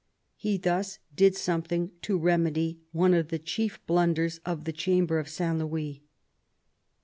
[0.35, 5.29] He thus did something to remedy one of the chief blunders of the Chamber of
[5.29, 5.59] St.
[5.59, 6.01] Louis.